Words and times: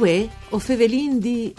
Uè, 0.00 0.26
o 0.48 0.58
Fevelin 0.58 1.18
di... 1.18 1.54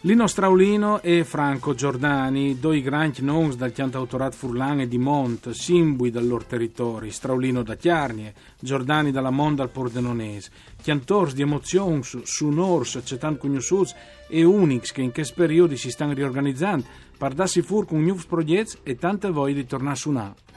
Lino 0.00 0.26
Straulino 0.26 1.00
e 1.00 1.24
Franco 1.24 1.72
Giordani, 1.72 2.58
due 2.60 2.82
grandi 2.82 3.22
noms 3.22 3.56
dal 3.56 3.72
cantautorat 3.72 4.34
furlan 4.34 4.80
e 4.80 4.88
di 4.88 4.98
Mont, 4.98 5.48
simbui 5.52 6.10
dal 6.10 6.26
loro 6.26 6.44
territorio, 6.44 7.10
Straulino 7.10 7.62
da 7.62 7.76
Chiarnie, 7.76 8.34
Giordani 8.60 9.10
dalla 9.10 9.30
Monda 9.30 9.62
al 9.62 9.70
Pordenonese, 9.70 10.50
cantors 10.82 11.32
di 11.32 11.40
emozioni 11.40 12.02
su 12.02 12.48
Nors, 12.48 13.00
cetan 13.02 13.38
conosciuti 13.38 13.94
e 14.28 14.44
unix 14.44 14.92
che 14.92 15.00
in 15.00 15.12
questo 15.12 15.32
periodo 15.34 15.76
si 15.76 15.90
stanno 15.90 16.12
riorganizzando 16.12 16.84
per 17.16 17.32
darsi 17.32 17.62
fur 17.62 17.86
con 17.86 18.02
nuovi 18.02 18.22
progetti 18.28 18.76
e 18.82 18.96
tante 18.96 19.30
voglie 19.30 19.54
di 19.54 19.66
tornare 19.66 19.94
a 19.94 19.98
suonare. 19.98 20.49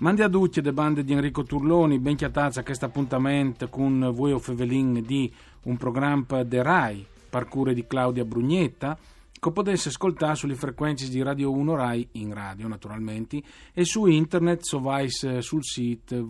Mandi 0.00 0.22
a 0.22 0.30
tutti 0.30 0.62
le 0.62 0.72
bande 0.72 1.04
di 1.04 1.12
Enrico 1.12 1.42
Turloni, 1.42 1.98
ben 1.98 2.16
chiatazza 2.16 2.60
a 2.60 2.62
questo 2.62 2.86
appuntamento 2.86 3.68
con 3.68 4.12
voi 4.14 4.32
o 4.32 4.38
Fevelin 4.38 5.04
di 5.04 5.30
un 5.64 5.76
programma 5.76 6.42
de 6.42 6.62
RAI, 6.62 7.06
parcure 7.28 7.74
di 7.74 7.86
Claudia 7.86 8.24
Brugnetta, 8.24 8.96
che 9.30 9.52
potesse 9.52 9.90
ascoltare 9.90 10.36
sulle 10.36 10.54
frequenze 10.54 11.06
di 11.10 11.20
Radio 11.20 11.52
1 11.52 11.74
Rai 11.74 12.08
in 12.12 12.32
radio 12.32 12.66
naturalmente 12.66 13.42
e 13.74 13.84
su 13.84 14.06
internet 14.06 14.62
so 14.62 14.80
vais 14.80 15.40
sul 15.40 15.64
sito 15.64 16.26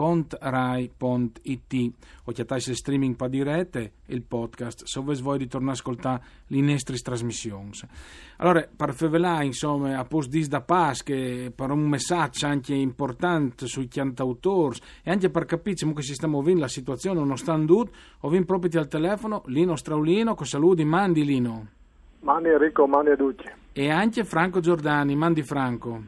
www.fvg.rai.it 0.00 1.92
o 2.24 2.32
chiattasse 2.32 2.74
streaming 2.74 3.14
pa 3.16 3.28
dirette 3.28 3.92
e 4.06 4.14
il 4.14 4.22
podcast 4.22 4.84
se 4.84 5.00
vuoi 5.00 5.38
ritornare 5.38 5.72
a 5.72 5.74
ascoltare 5.74 6.22
le 6.46 6.60
nostre 6.60 6.96
trasmissioni. 6.96 7.70
Allora 8.38 8.66
per 8.74 8.94
fevelà 8.94 9.42
insomma 9.42 9.98
a 9.98 10.04
post 10.04 10.30
dis 10.30 10.48
da 10.48 10.62
pas 10.62 11.02
che 11.02 11.52
per 11.54 11.70
un 11.70 11.86
messaggio 11.88 12.46
anche 12.46 12.74
importante 12.74 13.66
sui 13.66 13.88
cantautori 13.88 14.78
e 15.02 15.10
anche 15.10 15.28
per 15.28 15.44
capire 15.44 15.76
come 15.80 16.02
si 16.02 16.14
sta 16.14 16.26
muovendo 16.26 16.60
la 16.60 16.68
situazione 16.68 17.18
nonostante 17.18 17.66
tutto 17.66 17.92
ho 18.20 18.28
vinto 18.28 18.46
proprio 18.46 18.80
al 18.80 18.88
telefono 18.88 19.42
Lino 19.46 19.76
Straulino 19.76 20.34
con 20.34 20.46
saluti 20.46 20.84
mandi 20.84 21.24
Lino. 21.24 21.66
Mandi 22.20 22.48
Enrico 22.48 22.86
mandi 22.86 23.10
a 23.10 23.16
tutti. 23.16 23.44
E 23.72 23.90
anche 23.90 24.24
Franco 24.24 24.60
Giordani 24.60 25.14
mandi 25.14 25.42
Franco. 25.42 26.02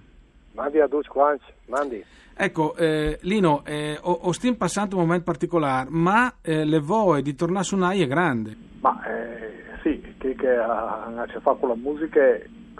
Mandi 0.52 0.78
a 0.80 0.88
tutti 0.88 1.08
quanti 1.08 1.44
mandi 1.66 2.04
Ecco, 2.34 2.74
eh, 2.76 3.18
Lino, 3.22 3.62
eh, 3.64 3.98
ho, 4.00 4.12
ho 4.12 4.32
stiamo 4.32 4.56
passando 4.56 4.96
un 4.96 5.02
momento 5.02 5.24
particolare, 5.24 5.88
ma 5.90 6.34
eh, 6.40 6.64
le 6.64 6.80
voe 6.80 7.22
di 7.22 7.34
tornare 7.34 7.64
su 7.64 7.76
Nai 7.76 8.02
è 8.02 8.06
grande. 8.06 8.56
Ma 8.80 9.00
eh, 9.06 9.78
sì, 9.82 10.00
che, 10.18 10.34
che 10.34 10.56
uh, 10.56 11.26
ci 11.28 11.38
fa 11.40 11.54
con 11.54 11.68
la 11.68 11.76
musica, 11.76 12.20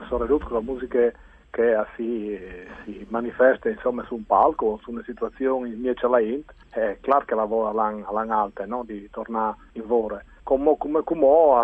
sono 0.09 0.27
con 0.27 0.53
la 0.53 0.61
musica 0.61 1.13
che 1.51 1.77
si, 1.97 2.39
si, 2.85 3.07
manifesta 3.11 3.69
insomma, 3.69 4.03
su 4.05 4.15
un 4.15 4.25
palco, 4.25 4.81
su 4.83 4.91
una 4.91 5.03
situazione 5.05 5.69
invece 5.69 6.09
la 6.09 6.19
int, 6.19 6.51
è 6.71 6.97
chiaro 7.03 7.27
che 7.27 7.35
la 7.35 7.45
voe 7.45 7.69
all'alta, 7.69 8.65
no? 8.65 8.85
di 8.87 9.09
tornare 9.11 9.57
in 9.73 9.87
vore. 9.87 10.25
Come, 10.45 10.75
come, 10.79 11.05
come 11.05 11.25
uh, 11.25 11.61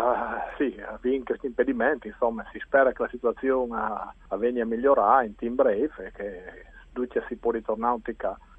sì, 0.56 0.78
vince 1.00 1.25
questi 1.25 1.47
impedimenti, 1.47 2.08
insomma, 2.08 2.45
si 2.52 2.61
spera 2.61 2.92
che 2.92 3.02
la 3.02 3.08
situazione 3.08 3.75
uh, 4.28 4.36
venga 4.36 4.62
a 4.62 4.67
migliorare 4.67 5.27
in 5.27 5.34
team 5.36 5.55
breve 5.55 5.92
e 5.97 6.12
che 6.12 6.67
Duce 6.98 7.24
si 7.28 7.36
può 7.36 7.50
ritornare 7.50 8.00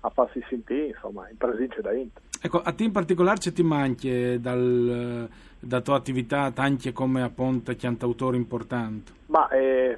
a 0.02 0.10
farsi 0.10 0.44
sentire 0.48 0.88
insomma 0.88 1.30
in 1.30 1.38
presenza 1.38 1.82
da 1.82 1.94
Inter. 1.94 2.22
Ecco, 2.42 2.62
a 2.62 2.72
te 2.72 2.84
in 2.84 2.92
particolare 2.92 3.38
c'è 3.38 3.52
ti 3.52 3.64
manchi 3.64 4.40
dal, 4.40 5.28
da 5.60 5.82
tua 5.82 5.96
attività 5.96 6.52
anche 6.56 6.94
come 6.94 7.22
appunto 7.22 7.76
cantautore 7.76 8.38
importante? 8.38 9.12
Ma 9.26 9.50
eh, 9.50 9.98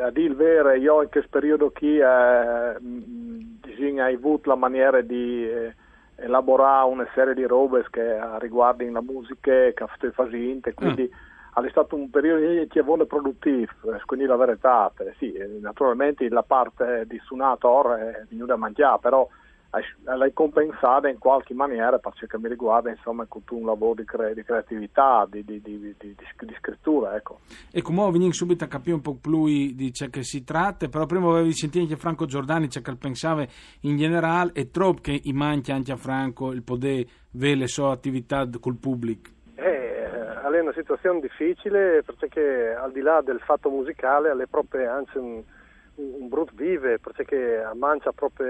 a 0.00 0.10
dire 0.10 0.28
il 0.28 0.36
vero, 0.36 0.72
io 0.72 1.02
in 1.02 1.08
questo 1.10 1.30
periodo 1.30 1.70
qui 1.70 1.98
eh, 1.98 2.04
hai 2.04 2.76
avuto 4.14 4.48
la 4.48 4.56
maniera 4.56 5.00
di 5.00 5.44
eh, 5.44 5.74
elaborare 6.16 6.88
una 6.88 7.08
serie 7.14 7.34
di 7.34 7.44
robe 7.44 7.84
che 7.90 8.18
riguardano 8.38 8.92
la 8.92 9.02
musica 9.02 9.50
che 9.50 9.84
sto 9.96 10.10
facendo, 10.12 10.70
quindi 10.74 11.10
ah 11.12 11.28
è 11.66 11.70
stato 11.70 11.96
un 11.96 12.10
periodo 12.10 12.46
di 12.46 13.06
produttivo, 13.06 13.94
eh, 13.94 14.00
quindi 14.04 14.26
la 14.26 14.36
verità, 14.36 14.92
eh, 14.98 15.14
sì, 15.18 15.32
eh, 15.32 15.46
naturalmente 15.60 16.28
la 16.28 16.42
parte 16.42 17.04
di 17.06 17.18
suonator 17.24 17.96
è 17.96 18.24
venuta 18.28 18.54
a 18.54 18.56
mangiare, 18.56 18.98
però 19.00 19.28
l'hai 20.02 20.32
compensata 20.32 21.08
in 21.08 21.18
qualche 21.18 21.54
maniera 21.54 21.98
per 21.98 22.12
ciò 22.14 22.26
che 22.26 22.38
mi 22.38 22.48
riguarda 22.48 22.90
insomma 22.90 23.24
con 23.26 23.42
un 23.50 23.66
lavoro 23.66 23.94
di, 23.94 24.04
cre- 24.04 24.34
di 24.34 24.42
creatività 24.42 25.28
di, 25.30 25.44
di, 25.44 25.60
di, 25.60 25.94
scrittura 26.58 27.14
ecco. 27.14 27.40
e 27.70 27.80
come 27.80 28.10
venire 28.10 28.32
subito 28.32 28.64
a 28.64 28.66
capire 28.66 28.96
un 28.96 29.00
po' 29.00 29.14
più 29.14 29.44
di 29.44 29.92
ciò 29.92 30.08
che 30.08 30.24
si 30.24 30.42
tratta 30.42 30.88
però 30.88 31.06
prima 31.06 31.30
avevi 31.30 31.52
sentito 31.52 31.84
anche 31.84 31.96
Franco 31.96 32.26
Giordani 32.26 32.68
ciò 32.68 32.80
che 32.80 32.96
pensava 32.96 33.46
in 33.82 33.96
generale 33.96 34.50
e 34.54 34.70
troppo 34.70 35.02
che 35.02 35.20
manca 35.32 35.72
anche 35.72 35.92
a 35.92 35.96
Franco 35.96 36.50
il 36.50 36.64
poter 36.64 37.06
avere 37.32 37.54
le 37.54 37.68
sue 37.68 37.92
attività 37.92 38.48
col 38.58 38.76
pubblico 38.76 39.30
è 40.42 40.60
una 40.60 40.72
situazione 40.72 41.20
difficile 41.20 42.02
perché 42.02 42.74
al 42.74 42.92
di 42.92 43.00
là 43.00 43.20
del 43.20 43.40
fatto 43.40 43.70
musicale 43.70 44.30
è 44.30 44.46
proprio 44.46 44.90
anzi 44.90 45.18
un, 45.18 45.42
un 45.94 46.28
brutto 46.28 46.52
vive 46.54 46.98
perché 46.98 47.62
a 47.62 47.74
mancia 47.74 48.12
proprio 48.12 48.48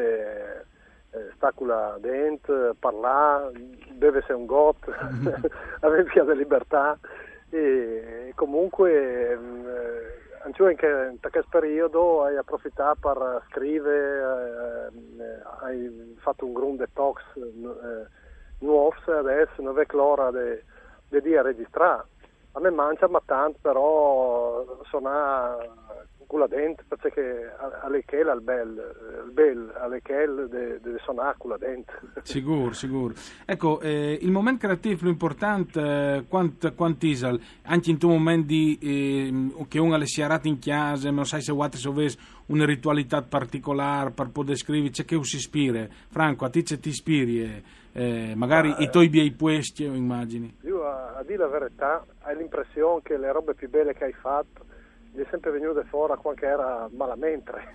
eh, 1.12 1.30
stacula 1.34 1.96
dentro, 2.00 2.74
parla, 2.78 3.50
deve 3.92 4.18
essere 4.18 4.34
un 4.34 4.46
got, 4.46 4.76
avere 5.80 6.04
via 6.04 6.24
di 6.24 6.36
libertà. 6.36 6.98
E 7.52 8.32
comunque 8.36 9.32
eh, 9.32 10.20
anche 10.42 11.10
in 11.10 11.18
questo 11.20 11.48
periodo 11.50 12.22
hai 12.22 12.36
approfittato 12.36 12.98
per 13.00 13.42
scrivere, 13.50 14.90
eh, 14.92 15.42
hai 15.60 16.16
fatto 16.20 16.46
un 16.46 16.52
grande 16.52 16.86
detox 16.86 17.20
eh, 17.34 18.06
nuovo 18.60 18.94
adesso, 19.06 19.62
non 19.62 19.78
è 19.80 19.86
l'ora 19.90 20.30
di 20.30 20.62
di 21.18 21.36
registrare. 21.40 22.06
A 22.52 22.60
me 22.60 22.70
mangia 22.70 23.08
ma 23.08 23.20
tanto, 23.24 23.58
però 23.60 24.64
suona 24.84 25.56
la 26.38 26.46
dente 26.46 26.84
perché 26.86 27.52
alle 27.82 28.04
che 28.04 28.20
al 28.20 28.40
bel, 28.40 28.68
il 29.26 29.32
bel 29.32 30.48
deve 30.48 30.98
suonare 31.02 31.34
con 31.38 31.50
la 31.50 31.56
dente. 31.56 31.92
Sicuro, 32.22 32.72
sicuro. 32.72 33.14
Ecco, 33.44 33.80
eh, 33.80 34.18
il 34.20 34.30
momento 34.30 34.66
creativo 34.66 34.96
più 34.96 35.08
importante, 35.08 35.80
eh, 35.80 36.24
quant, 36.28 36.74
quantisal, 36.74 37.40
anche 37.62 37.90
in 37.90 37.98
un 38.02 38.10
momento 38.10 38.46
di, 38.46 38.78
eh, 38.80 39.64
che 39.68 39.78
uno 39.78 39.96
le 39.96 40.06
si 40.06 40.22
arrata 40.22 40.48
in 40.48 40.58
chiesa, 40.58 41.10
non 41.10 41.26
sai 41.26 41.42
se 41.42 41.52
vuoi 41.52 41.70
se 41.72 41.88
una 42.46 42.64
ritualità 42.64 43.22
particolare 43.22 44.10
per 44.10 44.30
poter 44.30 44.56
scrivere, 44.56 44.90
c'è 44.90 45.04
che 45.04 45.18
si 45.22 45.36
ispira. 45.36 45.86
Franco, 46.08 46.44
a 46.44 46.50
te 46.50 46.62
ti 46.62 46.88
ispiri? 46.88 47.42
Eh, 47.42 47.62
eh, 47.92 48.34
magari 48.36 48.70
ah, 48.70 48.82
i 48.82 48.90
tuoi 48.90 49.08
bei 49.08 49.32
puesti 49.32 49.84
o 49.84 49.94
immagini? 49.94 50.58
Io 50.62 50.84
a, 50.84 51.16
a 51.16 51.22
dire 51.24 51.38
la 51.38 51.48
verità 51.48 52.04
hai 52.22 52.36
l'impressione 52.36 53.00
che 53.02 53.16
le 53.16 53.32
robe 53.32 53.54
più 53.54 53.68
belle 53.68 53.94
che 53.94 54.04
hai 54.04 54.12
fatto 54.12 54.64
gli 55.12 55.20
è 55.20 55.26
sempre 55.30 55.50
venute 55.50 55.84
fuori 55.84 56.14
quando 56.18 56.40
era 56.42 56.88
malamente 56.92 57.52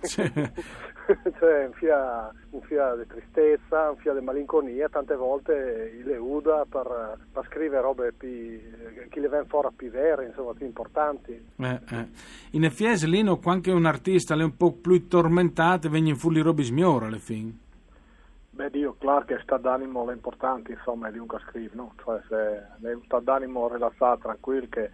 cioè 1.38 1.66
un 1.66 1.72
fia, 1.74 2.32
un 2.50 2.60
fia 2.62 2.94
di 2.94 3.06
tristezza 3.06 3.90
un 3.90 3.96
fia 3.96 4.14
di 4.14 4.24
malinconia 4.24 4.88
tante 4.88 5.16
volte 5.16 6.00
le 6.02 6.16
uda 6.16 6.64
per, 6.68 7.18
per 7.32 7.44
scrivere 7.46 7.82
robe 7.82 8.12
più, 8.12 8.28
che 9.08 9.20
le 9.20 9.28
vengono 9.28 9.44
fuori 9.48 9.68
più 9.76 9.90
vere 9.90 10.26
insomma 10.26 10.54
più 10.54 10.66
importanti 10.66 11.32
eh, 11.32 11.80
eh. 11.90 12.08
in 12.52 12.64
effetti 12.64 13.08
Lino 13.08 13.38
quando 13.38 13.74
un 13.74 13.84
artista 13.86 14.34
è 14.34 14.42
un 14.42 14.56
po' 14.56 14.72
più 14.72 15.06
tormentato 15.06 15.90
vengono 15.90 16.16
fuori 16.16 16.40
robe 16.40 16.62
smiore 16.62 17.06
alle 17.06 17.18
fine 17.18 17.64
Beh, 18.56 18.70
Dio, 18.70 18.96
claro 18.98 19.26
che 19.26 19.38
sta 19.42 19.58
d'animo 19.58 20.08
è 20.08 20.14
importante, 20.14 20.72
insomma, 20.72 21.10
di 21.10 21.18
un 21.18 21.26
che 21.26 21.36
scrive, 21.46 21.74
no? 21.74 21.92
Cioè, 22.02 22.22
se 22.26 22.88
è 22.88 22.94
un 22.94 23.02
stato 23.04 23.22
d'animo 23.22 23.68
rilassato, 23.70 24.20
tranquillo, 24.20 24.66
che 24.70 24.90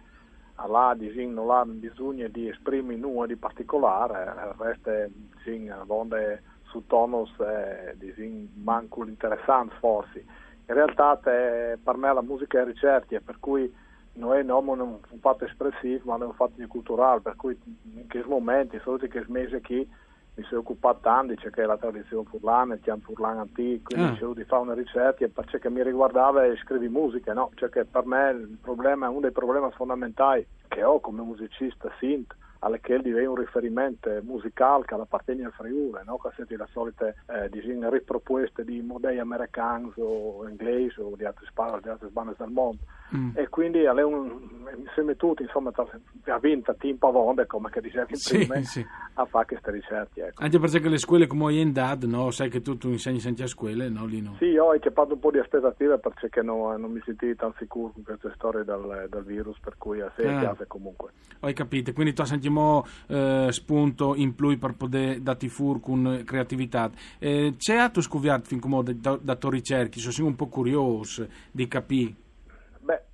là, 0.67 0.95
diciamo, 0.97 1.31
non 1.31 1.51
ha 1.51 1.65
bisogno 1.65 2.27
di 2.27 2.47
esprimere 2.47 2.99
nulla 2.99 3.25
di 3.25 3.35
particolare, 3.35 4.53
resta, 4.57 5.07
diciamo, 5.43 5.85
donde 5.85 6.41
su 6.63 6.85
tonus, 6.87 7.31
eh, 7.39 7.95
diciamo, 7.97 8.47
manco 8.55 9.03
l'interessante, 9.03 9.75
forse. 9.79 10.25
In 10.65 10.73
realtà, 10.73 11.17
te, 11.17 11.77
per 11.83 11.97
me 11.97 12.13
la 12.13 12.21
musica 12.21 12.61
è 12.61 12.65
ricerca, 12.65 13.19
per 13.19 13.37
cui 13.39 13.71
non 14.13 14.33
è 14.33 14.41
un 14.41 14.99
fatto 15.19 15.45
espressivo, 15.45 16.11
ma 16.11 16.23
è 16.23 16.27
un 16.27 16.33
fatto 16.33 16.65
culturale, 16.67 17.21
per 17.21 17.35
cui 17.35 17.57
in 17.95 18.07
questi 18.07 18.29
momenti, 18.29 18.79
solo 18.83 18.97
che 18.97 19.23
mesi 19.27 19.59
qui, 19.61 19.89
mi 20.35 20.43
sono 20.45 20.61
occupato 20.61 20.99
tanto, 21.01 21.33
c'è 21.35 21.49
che 21.51 21.65
la 21.65 21.77
tradizione 21.77 22.27
furlana, 22.27 22.73
il 22.73 22.79
chiam 22.81 22.99
furlan 22.99 23.37
antico, 23.37 23.93
quindi 23.93 24.11
ah. 24.11 24.15
cerco 24.15 24.33
di 24.33 24.43
fare 24.45 24.61
una 24.61 24.73
ricerca 24.73 25.27
per 25.27 25.45
ciò 25.45 25.57
che 25.59 25.69
mi 25.69 25.83
riguardava 25.83 26.45
e 26.45 26.57
scrivi 26.57 26.89
musica, 26.89 27.33
no? 27.33 27.51
Cioè 27.55 27.69
che 27.69 27.85
per 27.85 28.05
me 28.05 28.31
il 28.31 28.57
problema, 28.61 29.09
uno 29.09 29.19
dei 29.19 29.31
problemi 29.31 29.69
fondamentali 29.71 30.45
che 30.67 30.83
ho 30.83 30.99
come 30.99 31.21
musicista 31.21 31.91
sint 31.99 32.35
alle 32.63 32.79
che 32.79 32.99
diventa 32.99 33.29
un 33.29 33.35
riferimento 33.35 34.09
musicale 34.23 34.85
che 34.85 34.95
appartiene 34.95 35.45
al 35.45 35.51
Friuli, 35.51 35.99
no? 36.05 36.17
che 36.17 36.29
siete 36.35 36.55
le 36.55 36.67
solite 36.71 37.15
eh, 37.27 37.49
diciamo, 37.49 37.89
riproposte 37.89 38.63
di 38.63 38.81
modelli 38.81 39.19
americani 39.19 39.91
o 39.97 40.47
inglesi 40.47 40.99
o 40.99 41.13
di 41.15 41.25
altre, 41.25 41.45
di 41.81 41.89
altre 41.89 42.07
bande 42.07 42.33
del 42.37 42.49
mondo. 42.49 42.81
Mm. 43.15 43.31
E 43.35 43.49
quindi 43.49 43.85
un, 43.85 44.65
insieme 44.77 45.11
a 45.11 45.15
tutti, 45.15 45.43
insomma, 45.43 45.71
ha 45.75 46.39
vinto 46.39 46.73
Tim 46.75 46.97
Pavonde, 46.97 47.45
come 47.45 47.69
che 47.69 47.81
dicevi 47.81 48.15
sì, 48.15 48.37
prima, 48.37 48.61
sì. 48.61 48.83
A 49.15 49.25
fare 49.25 49.45
queste 49.45 49.71
ricerche. 49.71 50.27
Ecco. 50.27 50.43
Anche 50.43 50.59
perché 50.59 50.89
le 50.89 50.97
scuole 50.97 51.27
come 51.27 51.43
Oiendad, 51.45 52.03
no? 52.03 52.31
sai 52.31 52.49
che 52.49 52.61
tu, 52.61 52.77
tu 52.77 52.89
insegni 52.89 53.19
sempre 53.19 53.43
a 53.43 53.47
scuole, 53.47 53.89
no 53.89 54.05
Lino? 54.05 54.35
Sì, 54.37 54.45
io 54.45 54.65
ho 54.65 54.79
fatto 54.93 55.13
un 55.13 55.19
po' 55.19 55.31
di 55.31 55.39
aspettative 55.39 55.99
perché 55.99 56.41
no, 56.41 56.75
non 56.77 56.91
mi 56.91 57.01
sentivo 57.05 57.35
tan 57.35 57.53
sicuro 57.57 57.91
con 57.93 58.03
queste 58.03 58.31
storie 58.35 58.63
del, 58.63 59.07
del 59.09 59.23
virus, 59.23 59.57
per 59.59 59.75
cui 59.77 60.01
a 60.01 60.11
sé 60.15 60.27
ah. 60.27 60.55
comunque. 60.67 61.11
Ho 61.39 61.51
capito, 61.53 61.93
quindi 61.93 62.13
tu 62.13 62.23
sentiamo 62.23 62.85
eh, 63.07 63.47
spunto 63.51 64.15
in 64.15 64.33
più 64.35 64.57
per 64.57 64.75
poter 64.75 65.19
dare 65.19 65.47
fur 65.47 65.79
con 65.79 66.23
creatività. 66.25 66.89
Eh, 67.19 67.55
c'è 67.57 67.75
altro 67.75 68.01
scoviato 68.01 68.45
fin 68.45 68.59
come 68.59 68.83
da, 68.83 69.17
da, 69.21 69.35
da 69.35 69.49
ricerche, 69.49 69.99
sono 69.99 70.27
un 70.27 70.35
po' 70.35 70.47
curioso 70.47 71.27
di 71.51 71.67
capire 71.67 72.15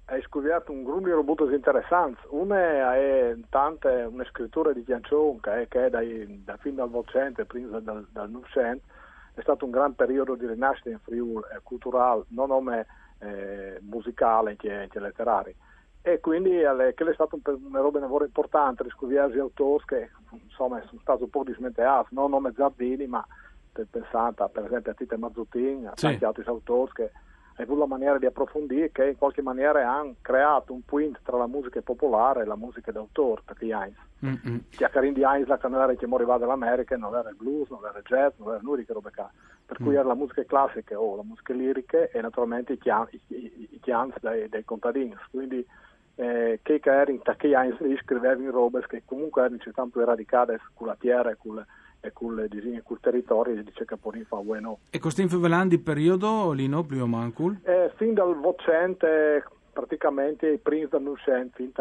hai 0.10 0.22
scoperto 0.24 0.72
un 0.72 0.84
gruppo 0.84 1.06
di 1.06 1.12
robots 1.12 1.52
interessanti. 1.52 2.22
Una 2.30 2.96
è 2.96 3.36
tante, 3.50 4.08
una 4.10 4.26
scrittura 4.26 4.74
di 4.74 4.84
Giancion 4.84 5.40
che 5.40 5.62
è, 5.62 5.68
che 5.68 5.86
è 5.86 5.90
dai, 5.90 6.44
da 6.44 6.58
fin 6.58 6.76
dal 6.76 6.90
Volcente, 6.90 7.46
prima 7.46 7.80
dal, 7.80 8.08
dal 8.12 8.30
Novecento, 8.30 8.86
è 9.36 9.42
stato 9.42 9.66
un 9.66 9.72
gran 9.72 9.94
periodo 9.94 10.36
di 10.36 10.48
rinascita 10.48 10.90
in 10.90 11.00
Friuli 11.00 11.44
eh, 11.54 11.60
culturale, 11.62 12.24
non 12.30 12.48
nome 12.48 12.88
eh, 13.20 13.78
musicale 13.82 14.56
che, 14.56 14.88
che 14.90 15.00
letterario. 15.00 15.54
E 16.02 16.20
quindi 16.20 16.58
è, 16.58 16.72
è 16.72 17.14
stato 17.14 17.40
un, 17.44 17.60
una 17.66 17.82
roba 17.82 18.00
lavoro 18.00 18.26
importante, 18.26 18.84
riscoviare 18.84 19.34
gli 19.34 19.40
autori 19.40 19.84
che 19.86 20.10
insomma 20.32 20.82
sono 20.88 21.02
stati 21.02 21.24
un 21.24 21.30
po' 21.30 21.44
dismentati, 21.44 22.16
non 22.16 22.32
nome 22.32 22.54
Zardini, 22.56 23.06
ma 23.06 23.26
pensando 23.90 24.50
per 24.52 24.66
esempio 24.66 24.92
a 24.92 24.96
Tite 24.96 25.18
Mazzutin, 25.18 25.88
a 25.88 25.94
tanti 25.94 26.26
altri 26.26 26.44
autori 26.48 26.92
che 26.94 27.12
è 27.60 27.66
la 27.68 27.86
maniera 27.86 28.18
di 28.18 28.26
approfondire 28.26 28.90
che 28.90 29.10
in 29.10 29.18
qualche 29.18 29.42
maniera 29.42 29.92
hanno 29.92 30.16
creato 30.22 30.72
un 30.72 30.82
point 30.86 31.20
tra 31.24 31.36
la 31.38 31.46
musica 31.46 31.82
popolare 31.82 32.44
e 32.44 32.46
la 32.46 32.56
musica 32.56 32.94
d'autore 32.94 33.42
gli 33.60 33.72
Heinz. 33.72 33.98
Mm-hmm. 34.26 34.58
Che 34.70 34.86
a 34.86 34.88
Karim 34.88 35.14
di 35.14 35.24
Heinz 35.24 35.48
la 35.48 35.58
canale 35.58 35.98
che 35.98 36.08
moriva 36.08 36.38
dall'America 36.38 36.96
non 36.96 37.16
era 37.16 37.30
il 37.30 37.36
blues, 37.36 37.70
non 37.70 37.82
era 37.86 37.98
il 37.98 38.06
jazz, 38.06 38.32
non 38.38 38.54
era 38.54 38.60
nulla 38.62 38.78
di 38.78 38.86
robe 38.88 39.12
qua. 39.14 39.30
Per 39.66 39.76
cui 39.76 39.90
mm. 39.90 39.98
era 39.98 40.04
la 40.04 40.16
musica 40.16 40.44
classica 40.46 40.98
o 40.98 41.18
la 41.18 41.24
musica 41.24 41.54
lirica 41.54 42.10
e 42.10 42.22
naturalmente 42.22 42.74
i, 42.74 42.78
chians, 42.78 43.12
i, 43.12 43.22
i, 43.28 43.68
i 43.72 43.80
chians 43.82 44.14
dei, 44.22 44.48
dei, 44.48 44.64
contadini. 44.64 45.14
Quindi 45.30 45.66
eh, 46.16 46.62
che 46.64 46.82
in 47.08 47.22
che 47.36 47.48
Heinz 47.48 47.78
scriveva 48.04 48.42
in 48.42 48.52
robe 48.52 48.86
che 48.88 49.04
comunque 49.04 49.42
erano 49.42 49.58
tanto 49.74 50.00
eradicate 50.00 50.62
con 50.74 50.88
la 50.88 50.96
tierra 50.98 51.32
e 51.32 51.38
con 51.38 51.56
le 51.56 51.62
e 51.62 51.89
col 52.14 52.48
disegno 52.48 52.82
col 52.84 53.00
territorio 53.00 53.60
e 53.60 53.64
dice 53.64 53.86
che 53.86 53.98
poi 53.98 54.24
fa 54.24 54.38
bueno. 54.38 54.80
E 54.90 55.00
questo 55.00 55.22
velando 55.40 55.76
il 55.76 55.82
periodo 55.82 56.52
Lino 56.52 56.84
più 56.84 57.02
o 57.02 57.08
mancul? 57.08 57.60
Eh, 57.64 57.92
fin 57.96 58.14
dal 58.14 58.36
vocente 58.36 59.44
praticamente 59.72 60.48
i 60.50 60.58
primi 60.58 60.88
dell'uscente 60.90 61.56
fin 61.56 61.72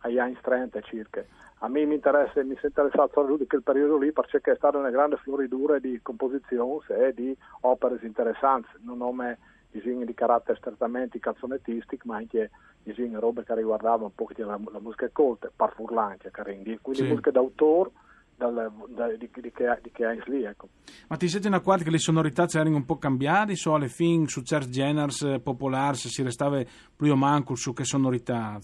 agli 0.00 0.18
anni 0.18 0.36
30 0.40 0.80
circa. 0.82 1.24
A 1.60 1.68
me 1.68 1.84
mi 1.84 1.94
interessa, 1.94 2.42
mi 2.44 2.54
sono 2.54 2.68
interessato 2.68 3.36
di 3.36 3.46
quel 3.46 3.62
periodo 3.62 3.98
lì 3.98 4.12
perché 4.12 4.52
è 4.52 4.56
stata 4.56 4.78
una 4.78 4.90
grande 4.90 5.16
floridura 5.16 5.78
di 5.80 5.98
composizioni 6.02 6.80
e 6.88 7.12
di 7.12 7.36
opere 7.62 7.98
interessanti, 8.02 8.68
non 8.82 8.98
nome 8.98 9.38
disegni 9.70 10.04
di 10.04 10.14
carattere 10.14 10.56
strettamente 10.58 11.18
canzonettistico, 11.18 12.06
ma 12.06 12.16
anche 12.16 12.50
disegni 12.82 13.16
robe 13.16 13.44
che 13.44 13.54
riguardavano 13.54 14.04
un 14.04 14.14
po' 14.14 14.28
la, 14.36 14.58
la 14.70 14.80
musica 14.80 15.08
colta, 15.12 15.50
par 15.54 15.74
furlante, 15.74 16.30
quindi 16.30 16.78
sì. 16.92 17.02
musica 17.02 17.30
d'autore 17.32 17.90
dal, 18.38 18.72
da, 18.88 19.08
di, 19.08 19.28
di, 19.32 19.52
che, 19.52 19.78
di 19.82 19.90
che 19.90 20.06
hai 20.06 20.22
lì. 20.26 20.44
Ecco. 20.44 20.68
Ma 21.08 21.16
ti 21.16 21.28
senti 21.28 21.48
una 21.48 21.60
quadra 21.60 21.84
che 21.84 21.90
le 21.90 21.98
sonorità 21.98 22.46
erano 22.48 22.76
un 22.76 22.84
po' 22.84 22.96
cambiate? 22.96 23.56
So 23.56 23.74
alle 23.74 23.88
fin 23.88 24.26
su 24.28 24.42
certi 24.42 24.70
generi 24.70 25.12
eh, 25.24 25.40
popolari 25.40 25.96
si 25.96 26.22
restava 26.22 26.62
più 26.96 27.12
o 27.12 27.16
manco 27.16 27.56
su 27.56 27.72
che 27.72 27.84
sonorità? 27.84 28.58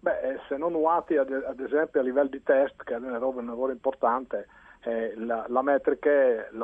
Beh, 0.00 0.20
eh, 0.20 0.40
se 0.48 0.56
non 0.56 0.72
nuati 0.72 1.16
ad, 1.16 1.30
ad, 1.30 1.60
esempio 1.60 2.00
a 2.00 2.02
livello 2.02 2.28
di 2.28 2.42
test, 2.42 2.82
che 2.82 2.94
è 2.94 2.98
una 2.98 3.18
roba, 3.18 3.40
un 3.40 3.46
lavoro 3.46 3.72
importante, 3.72 4.48
eh, 4.82 5.14
la, 5.16 5.46
la, 5.48 5.62
metrica, 5.62 6.10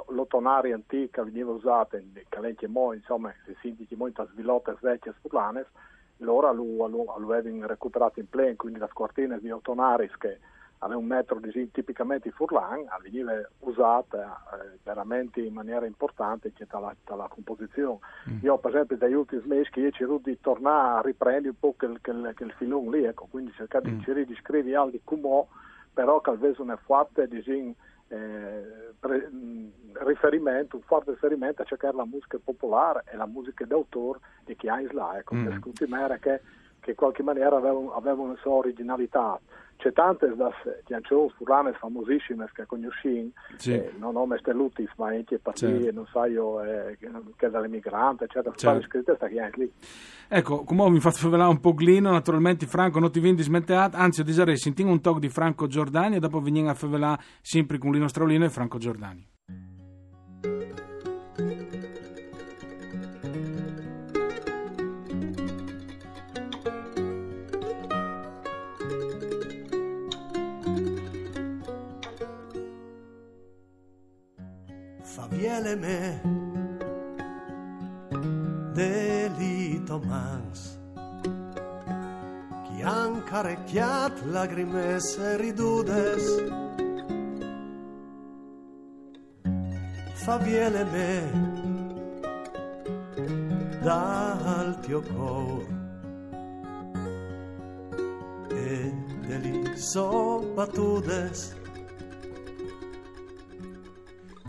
l'otonari 0.08 0.72
antica 0.72 1.22
veniva 1.22 1.52
usata 1.52 1.96
in 1.96 2.12
calenti 2.28 2.66
mo, 2.66 2.92
insomma, 2.92 3.32
si 3.44 3.56
sintiti 3.60 3.94
molto 3.96 4.28
svilotte 4.32 4.76
vecchie 4.80 5.14
spurlanes, 5.18 5.66
loro 6.18 6.52
lo, 6.52 7.14
avevano 7.14 7.66
recuperato 7.66 8.20
in 8.20 8.28
pleno, 8.28 8.54
quindi 8.56 8.78
la 8.78 8.88
scortina 8.88 9.38
di 9.38 9.50
otonaris 9.50 10.16
che 10.18 10.38
aveva 10.82 10.98
un 10.98 11.06
metro 11.06 11.38
di, 11.38 11.70
tipicamente 11.70 12.28
di 12.28 12.34
Furlan, 12.34 12.84
veniva 13.02 13.32
usata 13.60 14.42
eh, 14.52 14.78
veramente 14.82 15.40
in 15.40 15.52
maniera 15.52 15.86
importante 15.86 16.52
dalla, 16.68 16.94
dalla 17.04 17.28
composizione. 17.28 17.98
Mm. 18.28 18.38
Io 18.42 18.58
per 18.58 18.70
esempio 18.72 18.96
dagli 18.96 19.14
ultimi 19.14 19.42
mesi 19.46 19.70
che 19.70 19.80
io 19.80 19.90
cerco 19.90 20.20
di 20.22 20.38
tornare 20.40 20.98
a 20.98 21.02
riprendere 21.02 21.48
un 21.48 21.58
po' 21.58 21.74
quel, 21.76 21.98
quel, 22.00 22.32
quel 22.34 22.52
filone 22.58 22.96
lì, 22.96 23.04
ecco, 23.04 23.26
quindi 23.30 23.52
cercare 23.52 23.90
mm. 23.90 24.00
di, 24.00 24.26
di 24.26 24.34
scrivere 24.36 24.76
altri 24.76 25.00
come 25.04 25.46
però 25.92 26.20
che 26.20 26.30
avesse 26.30 26.60
una 26.60 26.76
forte 26.76 27.28
disin, 27.28 27.74
eh, 28.08 28.92
pre, 28.98 29.28
mm, 29.30 29.68
riferimento, 30.04 30.76
un 30.76 30.82
forte 30.82 31.12
riferimento 31.12 31.62
a 31.62 31.66
cercare 31.66 31.94
la 31.94 32.06
musica 32.06 32.38
popolare 32.42 33.04
e 33.12 33.16
la 33.16 33.26
musica 33.26 33.64
d'autore 33.64 34.18
di 34.44 34.56
chi 34.56 34.68
ha 34.68 34.80
in 34.80 34.88
là, 34.92 35.16
ecco, 35.18 35.34
mm. 35.34 35.44
per 35.44 36.18
che, 36.18 36.40
che 36.82 36.90
in 36.90 36.96
qualche 36.96 37.22
maniera 37.22 37.56
aveva, 37.56 37.94
aveva 37.94 38.22
una 38.22 38.36
sua 38.40 38.52
originalità 38.52 39.40
c'è 39.82 39.92
tante 39.92 40.32
das 40.36 40.54
canzoni 40.86 41.28
furlane 41.36 41.72
famosissime 41.72 42.48
che 42.52 42.66
conosciamo, 42.66 43.30
sì. 43.56 43.72
eh, 43.72 43.92
non 43.98 44.12
nome 44.12 44.38
stellutis, 44.38 44.88
ma 44.96 45.08
anche 45.08 45.40
partiti, 45.40 45.82
certo. 45.82 45.92
non 45.92 46.06
so 46.06 46.24
io, 46.24 46.62
eh, 46.62 46.96
che 47.36 47.50
dall'emigrante, 47.50 48.24
eccetera, 48.24 48.54
certo. 48.54 48.86
scritte 48.86 49.16
sta 49.16 49.26
anche 49.26 49.50
lì. 49.56 49.72
Ecco, 50.28 50.62
come 50.62 50.88
mi 50.88 51.00
fatto 51.00 51.28
vedere 51.28 51.48
un 51.48 51.58
po' 51.58 51.74
glino, 51.74 52.12
naturalmente 52.12 52.66
Franco 52.66 53.00
non 53.00 53.10
ti 53.10 53.18
viene 53.18 53.36
dismetteato, 53.36 53.96
anzi 53.96 54.20
io 54.20 54.26
direi 54.26 54.56
sentiamo 54.56 54.92
un 54.92 55.00
talk 55.00 55.18
di 55.18 55.28
Franco 55.28 55.66
Giordani 55.66 56.16
e 56.16 56.20
dopo 56.20 56.40
veniamo 56.40 56.70
a 56.70 56.74
favelare 56.74 57.20
sempre 57.40 57.78
con 57.78 57.90
Lino 57.90 58.06
Straulino 58.06 58.44
e 58.44 58.50
Franco 58.50 58.78
Giordani. 58.78 59.31
Faviele 75.02 75.76
me. 75.76 76.20
Delito 78.72 79.98
mans 79.98 80.78
chi 82.64 82.82
han 82.82 83.22
carecchiat 83.24 84.24
lagrimes 84.26 85.16
e 85.18 85.36
ridudes. 85.36 86.24
Faviele 90.24 90.84
me. 90.84 91.50
Dal 93.82 94.78
tio 94.80 95.02
cor 95.02 95.66
e 98.48 98.94
deli 99.26 99.76
so 99.76 100.40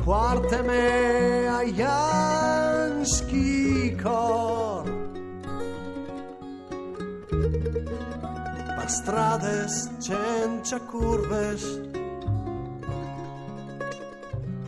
Poarte-me 0.03 1.48
a 1.48 1.63
janski 1.79 3.95
cor 3.95 4.83
Per 8.75 8.89
strades 8.89 9.89
sense 10.00 10.79
curves. 10.91 11.63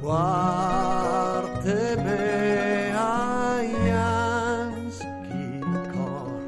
A 0.07 1.43
janski 3.83 5.59
cor 5.91 6.39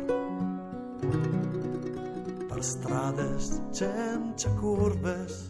Per 2.48 2.64
strades 2.64 3.60
sense 3.76 4.48
curves 4.62 5.47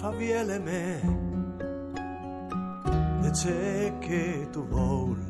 faviele 0.00 0.58
me. 0.58 0.84
E 3.22 3.30
c'è 3.30 3.98
che 3.98 4.48
tu 4.50 4.66
vuoi 4.66 5.28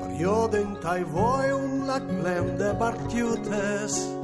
Periodo 0.00 0.56
in 0.56 0.78
tai 0.80 1.02
voi 1.02 1.50
un 1.50 1.86
la 1.86 1.98
clem 2.00 2.56
de 2.56 2.74
barchiutes 2.74 4.16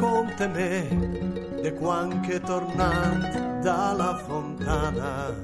racconta 0.00 0.48
me 0.48 0.88
de 1.62 1.72
quan 1.74 2.20
che 2.22 2.40
tornant 2.40 3.60
dalla 3.60 4.16
fontana. 4.16 5.34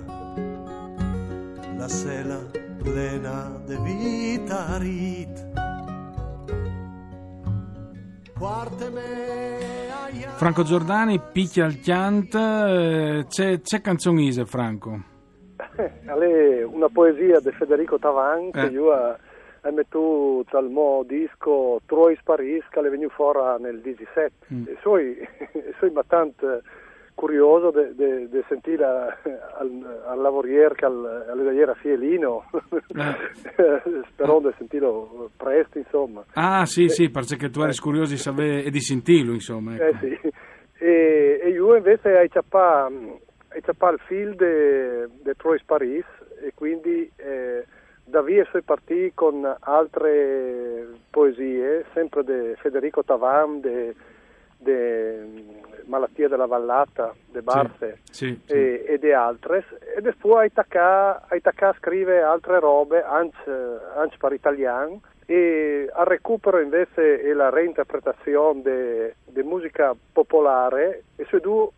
La 1.76 1.88
sela 1.88 2.40
plena 2.82 3.60
de 3.66 3.76
vita 3.84 4.78
rit 4.78 5.65
Franco 10.36 10.62
Giordani 10.62 11.18
picchia 11.32 11.64
al 11.64 11.78
chiant, 11.78 12.34
eh, 12.34 13.24
c'è, 13.28 13.60
c'è 13.62 13.80
canzonise 13.80 14.44
Franco? 14.44 15.00
Eh, 15.76 16.62
una 16.62 16.88
poesia 16.90 17.40
di 17.40 17.50
Federico 17.52 17.98
Tavan 17.98 18.50
che 18.50 18.66
eh. 18.66 18.68
io 18.68 18.92
ho 18.92 19.72
messo 19.72 20.44
dal 20.50 20.68
mio 20.68 21.02
disco 21.06 21.80
Trois 21.86 22.18
Paris 22.22 22.62
che 22.68 22.80
è 22.80 22.90
venuto 22.90 23.14
fuori 23.14 23.62
nel 23.62 23.80
17 23.80 24.30
mm. 24.52 24.64
e 24.66 24.76
sono 24.82 25.00
abbastanza 25.80 26.60
curioso 27.16 27.70
di 27.72 28.44
sentire 28.46 28.84
al, 28.84 30.02
al 30.06 30.20
lavoriere 30.20 30.74
che 30.74 30.84
al, 30.84 31.26
alle 31.30 31.62
a 31.62 31.74
Fielino 31.74 32.44
eh. 32.94 34.02
sperando 34.12 34.50
di 34.50 34.54
sentirlo 34.58 35.30
presto 35.34 35.78
insomma 35.78 36.22
ah 36.34 36.66
sì 36.66 36.84
e, 36.84 36.88
sì 36.90 37.08
perché 37.08 37.48
tu 37.48 37.62
eri 37.62 37.72
eh. 37.72 37.80
curioso 37.80 38.12
di 38.12 38.18
sapere 38.18 38.62
e 38.62 38.70
di 38.70 38.80
sentirlo 38.80 39.32
insomma 39.32 39.74
ecco. 39.74 39.82
eh 39.82 39.94
sì 39.98 40.30
e, 40.78 41.40
e 41.42 41.48
io 41.48 41.74
invece 41.74 42.18
hai 42.18 42.28
ciappato 42.30 42.92
il 43.94 44.00
film 44.06 44.36
di 44.36 45.32
Trois 45.38 45.62
Paris 45.64 46.04
e 46.42 46.52
quindi 46.54 47.10
eh, 47.16 47.64
da 48.04 48.20
via 48.20 48.46
sono 48.50 48.62
partiti 48.62 49.12
con 49.14 49.56
altre 49.60 50.86
poesie 51.10 51.86
sempre 51.94 52.22
di 52.24 52.54
Federico 52.60 53.02
Tavam 53.02 53.60
di 54.66 55.64
Malattia 55.86 56.28
della 56.28 56.46
Vallata, 56.46 57.14
de 57.30 57.42
Barse 57.42 58.00
sì, 58.10 58.38
sì, 58.44 58.52
e, 58.52 58.82
sì. 58.84 58.92
e 58.92 58.98
di 58.98 59.12
altre 59.12 59.64
e 59.96 60.14
poi 60.20 60.42
Aitacà, 60.42 61.22
Aitacà 61.28 61.74
scrive 61.78 62.22
altre 62.22 62.58
robe 62.58 63.02
anche, 63.04 63.40
per 64.18 64.32
italiano 64.32 65.00
e 65.26 65.88
al 65.92 66.06
recupero 66.06 66.60
invece 66.60 67.22
e 67.22 67.32
la 67.32 67.50
reinterpretazione 67.50 69.14
di 69.24 69.42
musica 69.42 69.94
popolare 70.12 71.04
e 71.16 71.24
su 71.28 71.38
due 71.38 71.68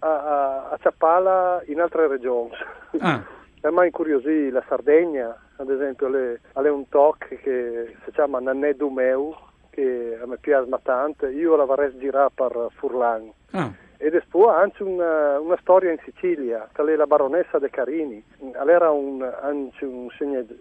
a, 0.00 0.08
a, 0.08 0.68
a 0.70 0.78
Ciappala 0.80 1.62
in 1.66 1.80
altre 1.80 2.08
regioni. 2.08 2.52
Ah. 2.98 3.22
Me 3.70 3.84
incuriosì 3.84 4.50
la 4.50 4.64
Sardegna, 4.66 5.36
ad 5.56 5.70
esempio, 5.70 6.08
ha 6.52 6.60
un 6.68 6.88
tocco 6.88 7.26
che 7.28 7.94
si 8.04 8.10
chiama 8.10 8.40
Nanè 8.40 8.74
Dumeu, 8.74 9.36
che 9.72 10.18
a 10.22 10.26
me 10.26 10.36
piace 10.36 10.68
tanto, 10.82 11.26
io 11.26 11.56
la 11.56 11.64
vorrei 11.64 11.96
girare 11.98 12.30
per 12.34 12.68
Furlan. 12.74 13.32
Ah. 13.52 13.72
E 13.96 14.22
poi 14.28 14.52
anche 14.52 14.82
una, 14.82 15.38
una, 15.38 15.56
storia 15.60 15.92
in 15.92 15.98
Sicilia, 16.04 16.68
è 16.74 16.82
la 16.96 17.06
baronessa 17.06 17.58
De 17.58 17.70
Carini. 17.70 18.22
Era 18.66 18.90
un, 18.90 19.22
anche 19.22 19.84
un 19.84 20.08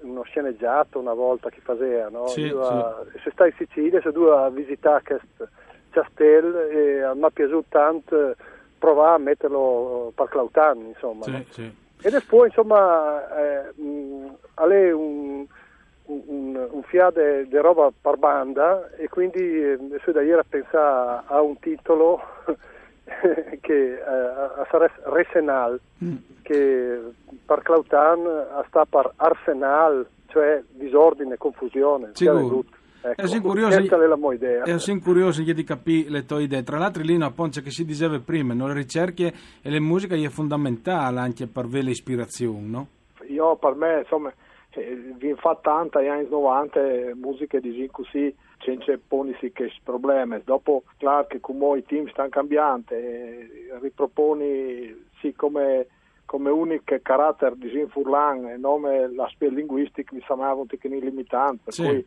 uno 0.01 0.21
sceneggiato 0.23 0.99
una 0.99 1.13
volta 1.13 1.49
che 1.49 1.59
faceva, 1.61 2.09
no? 2.09 2.27
Sì, 2.27 2.47
sì. 2.47 3.19
Se 3.23 3.31
stai 3.31 3.49
in 3.49 3.65
Sicilia, 3.65 3.99
se 3.99 4.11
tu 4.11 4.21
a 4.21 4.47
visitare 4.49 5.01
questo 5.03 5.49
castello, 5.89 6.61
e 6.67 7.01
mi 7.15 7.25
è 7.25 7.31
piaciuto 7.33 7.65
tanto 7.69 8.35
provare 8.77 9.15
a 9.15 9.17
metterlo 9.17 10.11
per 10.15 10.27
Clautan, 10.29 10.77
insomma. 10.77 11.23
Sì, 11.23 11.31
no? 11.31 11.43
sì. 11.49 11.75
E 12.03 12.21
poi, 12.27 12.47
insomma, 12.47 13.27
eh, 13.37 13.81
mh, 13.81 14.35
è 14.53 14.91
un 16.27 16.67
un, 16.71 16.83
fiade 16.83 17.47
di 17.47 17.57
roba 17.57 17.91
per 17.99 18.17
banda 18.17 18.89
e 18.95 19.07
quindi 19.07 19.39
eh, 19.39 19.77
da 20.11 20.21
ieri 20.21 20.39
a 20.39 20.45
pensare 20.47 21.23
a 21.25 21.41
un 21.41 21.57
titolo 21.59 22.21
che 23.61 23.93
eh, 23.93 24.65
sarebbe 24.69 24.93
Resenal, 25.05 25.79
mm. 26.03 26.15
che 26.41 27.01
per 27.45 27.61
Clautan 27.61 28.47
sta 28.67 28.85
per 28.85 29.11
Arsenal, 29.17 30.05
cioè 30.27 30.61
disordine, 30.71 31.37
confusione. 31.37 32.11
Sicuro. 32.13 32.63
Ecco, 33.03 33.21
è 33.23 33.41
curioso, 33.41 33.79
è 33.79 34.99
curioso 34.99 35.41
di 35.41 35.63
capire 35.63 36.09
le 36.11 36.23
tue 36.23 36.43
idee. 36.43 36.61
Tra 36.61 36.77
l'altro, 36.77 37.01
lì 37.01 37.15
una 37.15 37.31
poncia 37.31 37.61
che 37.61 37.71
si 37.71 37.83
diceva 37.83 38.19
prima, 38.19 38.53
no? 38.53 38.67
le 38.67 38.75
ricerche 38.75 39.33
e 39.59 39.69
le 39.71 39.79
musiche 39.79 40.23
è 40.23 40.29
fondamentale 40.29 41.19
anche 41.19 41.47
per 41.47 41.65
avere 41.65 41.85
l'ispirazione, 41.85 42.67
no? 42.67 42.87
Io, 43.27 43.55
per 43.55 43.73
me, 43.73 44.01
insomma, 44.01 44.31
vi 44.79 45.33
fa 45.35 45.57
tanta 45.61 45.99
agli 45.99 46.07
anni 46.07 46.27
90 46.29 47.15
musiche 47.15 47.59
di 47.59 47.89
così 47.91 48.33
senza 48.59 48.97
ponisi 49.05 49.51
che 49.51 49.71
problemi 49.83 50.41
dopo 50.45 50.83
claro 50.97 51.27
che 51.27 51.39
come 51.41 51.79
i 51.79 51.83
team 51.83 52.07
stanno 52.09 52.29
cambiando 52.29 52.95
riproponi 53.81 55.09
sì 55.19 55.33
come 55.33 55.87
come 56.25 56.49
unico 56.49 56.97
carattere 57.01 57.55
di 57.57 57.69
Zin 57.69 57.89
Furlan 57.89 58.45
e 58.45 58.57
nome 58.57 59.11
l'aspetto 59.13 59.53
linguistico 59.53 60.15
mi 60.15 60.23
sembrava 60.25 60.61
un 60.61 60.67
pochino 60.67 60.97
limitante 60.97 61.63
per 61.65 61.73
sì. 61.73 61.83
cui 61.83 62.05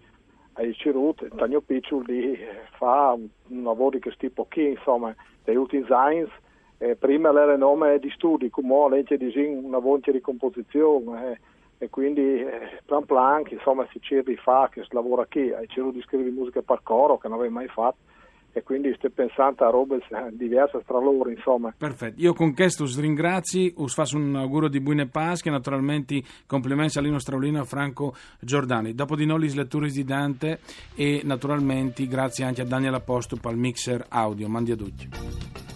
hai 0.54 0.72
ceduto 0.72 1.28
Tanio 1.36 1.60
Piccioli 1.60 2.38
fa 2.78 3.12
un, 3.12 3.28
un 3.48 3.62
lavoro 3.62 3.90
di 3.90 4.00
questo 4.00 4.20
tipo 4.20 4.46
qui 4.50 4.70
insomma 4.70 5.14
dei 5.44 5.56
ultimi 5.56 5.84
Zines 5.86 6.30
eh, 6.78 6.96
prima 6.96 7.28
era 7.28 7.56
nome 7.56 7.98
di 7.98 8.08
studi 8.10 8.48
come 8.48 8.88
legge 8.88 9.18
di 9.18 9.30
Zin 9.32 9.62
una 9.62 9.78
voce 9.78 10.12
di 10.12 10.22
composizione 10.22 11.32
eh, 11.32 11.38
e 11.84 11.90
quindi 11.90 12.40
eh, 12.40 12.80
plan 12.86 13.04
plan 13.04 13.42
insomma 13.50 13.86
si 13.92 14.00
cerca 14.00 14.32
fare 14.42 14.70
che 14.70 14.82
si 14.84 14.94
lavora 14.94 15.26
qui 15.26 15.52
hai 15.52 15.68
cercato 15.68 15.90
di 15.90 16.00
scrivere 16.00 16.30
musica 16.30 16.62
per 16.62 16.80
coro 16.82 17.18
che 17.18 17.28
non 17.28 17.38
avevi 17.38 17.52
mai 17.52 17.68
fatto. 17.68 18.12
E 18.56 18.62
quindi 18.62 18.94
sto 18.96 19.10
pensando 19.10 19.64
a 19.64 19.70
robe 19.70 19.98
diverse 20.30 20.80
tra 20.86 21.00
loro 21.00 21.28
insomma. 21.28 21.74
Perfetto. 21.76 22.20
Io 22.20 22.34
con 22.34 22.54
questo 22.54 22.84
vi 22.84 23.00
ringrazio 23.00 23.72
us 23.78 23.94
faccio 23.94 24.16
un 24.16 24.36
augurio 24.36 24.68
di 24.68 24.80
buone 24.80 25.08
Pasche 25.08 25.50
naturalmente 25.50 26.22
complimenti 26.46 26.96
a 26.96 27.00
Lino 27.00 27.18
Straulino 27.18 27.58
e 27.58 27.60
a 27.62 27.64
Franco 27.64 28.14
Giordani. 28.38 28.94
Dopo 28.94 29.16
di 29.16 29.26
noi 29.26 29.40
le 29.40 29.54
letture 29.54 29.88
di 29.88 30.04
Dante 30.04 30.60
e 30.94 31.22
naturalmente 31.24 32.06
grazie 32.06 32.44
anche 32.44 32.62
a 32.62 32.64
Daniel 32.64 32.94
Aposto 32.94 33.36
per 33.36 33.56
mixer 33.56 34.06
audio. 34.08 34.48
Mandi 34.48 34.70
a 34.70 34.76
tutti 34.76 35.73